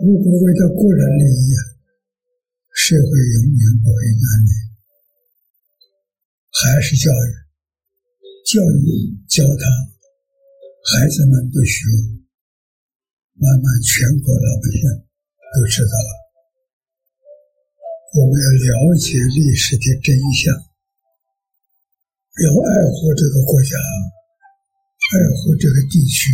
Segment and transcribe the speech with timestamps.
[0.00, 1.52] 如果为了个人利益，
[2.72, 4.50] 社会永远不会安宁。
[6.48, 7.28] 还是教育，
[8.48, 8.88] 教育
[9.28, 9.64] 教他，
[10.90, 11.84] 孩子们都学，
[13.36, 14.80] 慢慢全国老百姓
[15.54, 16.10] 都知道了。
[18.16, 20.52] 我们要了解历史的真相，
[22.42, 26.28] 要爱护这个国家，爱护这个地区，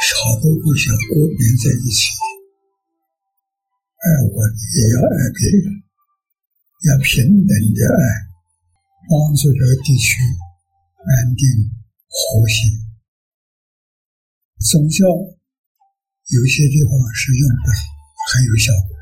[0.00, 2.08] 少都不想国连在一起。
[4.00, 5.68] 爱我也要爱别人，
[6.88, 8.00] 要平等的爱，
[9.12, 10.08] 帮助这个地区
[11.04, 11.44] 安定
[12.08, 12.64] 和谐。
[14.72, 17.68] 宗教有些地方是用的
[18.32, 18.96] 很有效果，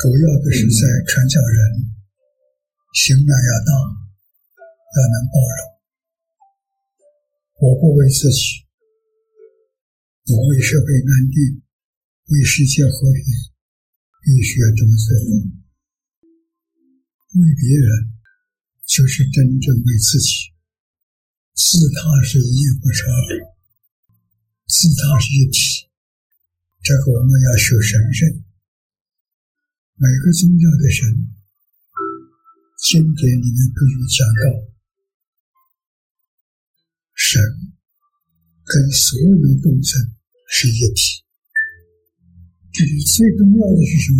[0.00, 1.92] 主要的是在传教人
[2.94, 5.60] 心量要大，要能包容。
[7.60, 8.59] 我不为自己，
[10.30, 11.62] 我为社会安定。
[12.30, 13.24] 为世界和平，
[14.22, 15.18] 必须要这么做。
[17.34, 18.14] 为别人，
[18.86, 20.54] 就是真正为自己。
[21.52, 23.10] 自他是一，不是二；
[24.68, 25.90] 自他是一体。
[26.84, 28.44] 这个我们要学神圣。
[29.96, 31.34] 每个宗教的神，
[32.78, 34.70] 经典里面都有讲到，
[37.16, 37.42] 神
[38.64, 40.14] 跟所有众生
[40.50, 41.22] 是一体。
[42.72, 44.18] 这里最重要的是什么？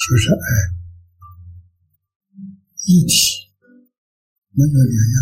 [0.00, 0.48] 就是爱，
[2.88, 3.52] 一体，
[4.52, 5.16] 没有两样。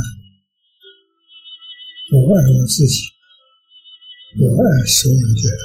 [2.12, 2.96] 我爱我自己，
[4.38, 5.58] 我爱所有的人，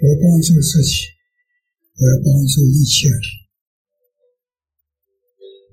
[0.00, 1.12] 我帮助自己，
[1.96, 3.20] 我要帮助一切人。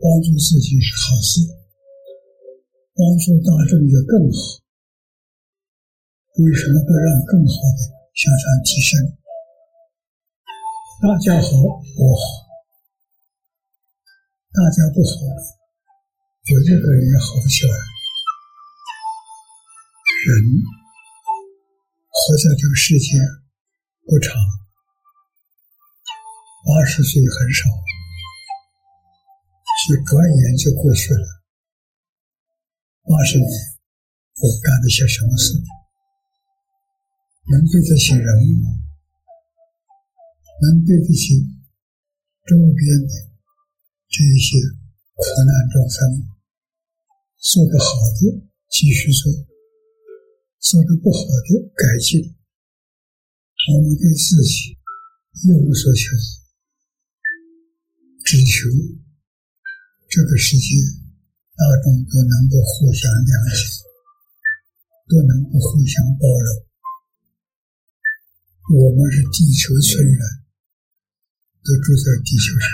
[0.01, 1.41] 帮助自己是好事，
[2.95, 4.63] 帮助大众就更好。
[6.37, 7.97] 为什么不让更好的？
[8.19, 8.99] 向上提升，
[11.01, 12.21] 大家好，我好，
[14.51, 17.71] 大家不好，我一个人也好不起来。
[20.27, 20.35] 人
[22.09, 23.17] 活在这个世界
[24.05, 24.35] 不长，
[26.67, 27.69] 八十岁很少，
[29.87, 31.25] 就转眼就过去了。
[33.07, 33.49] 八十年，
[34.43, 35.53] 我干了些什么事？
[37.49, 38.25] 能对得起人
[38.61, 38.79] 吗？
[40.61, 41.39] 能对得起
[42.45, 43.13] 周边的
[44.07, 44.59] 这一些
[45.15, 46.35] 苦难众生吗？
[47.37, 47.85] 做得好
[48.21, 49.31] 的继续做，
[50.59, 52.35] 做得不好的改进。
[53.73, 54.77] 我们对自己
[55.41, 56.15] 一无所求，
[58.25, 58.69] 只求
[60.07, 60.75] 这个世界
[61.55, 63.81] 大众都能够互相谅解，
[65.07, 66.68] 都能够互相包容。
[68.69, 70.21] 我们是地球村人，
[71.65, 72.69] 都住在地球上，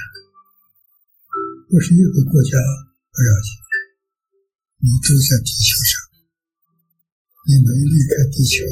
[1.72, 2.59] 不是一个国家。
[3.16, 3.56] 不要紧。
[4.84, 5.95] 你住在地球上，
[7.47, 8.67] 你没离开地球，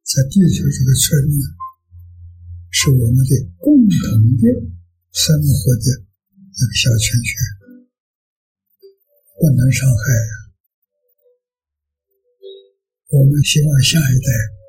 [0.00, 1.44] 在地球这个村呢，
[2.72, 4.00] 是我们的共同
[4.40, 4.48] 的
[5.12, 6.08] 生活的
[6.40, 7.36] 一个小圈圈，
[9.36, 10.04] 不能伤害。
[13.12, 14.63] 我们希望下一代。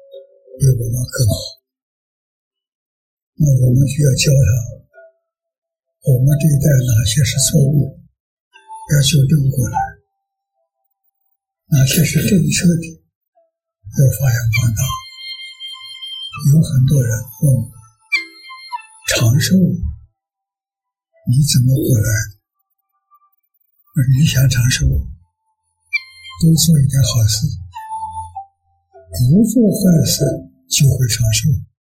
[0.58, 1.36] 比我们更好，
[3.36, 4.50] 那我们就要教他，
[6.08, 8.00] 我们这一代哪些是错误，
[8.96, 9.76] 要纠正过来；
[11.76, 14.82] 哪些是正确的，要发扬光大。
[16.54, 17.12] 有很多人
[17.44, 17.72] 问我，
[19.10, 22.08] 长寿，你怎么过来
[23.92, 24.08] 的？
[24.18, 27.46] 你想长寿，多做一点好事。
[29.16, 30.24] 不做坏事
[30.68, 31.75] 就会长寿。